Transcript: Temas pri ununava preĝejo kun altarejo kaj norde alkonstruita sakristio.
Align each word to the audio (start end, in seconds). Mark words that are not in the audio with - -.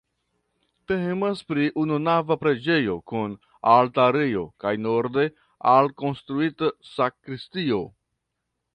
Temas 0.91 1.43
pri 1.51 1.65
ununava 1.81 2.37
preĝejo 2.45 2.97
kun 3.13 3.37
altarejo 3.75 4.49
kaj 4.65 4.75
norde 4.89 5.29
alkonstruita 5.77 6.75
sakristio. 6.97 7.83